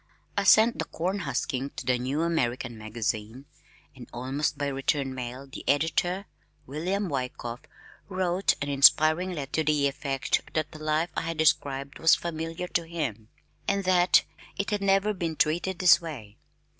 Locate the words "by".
4.57-4.65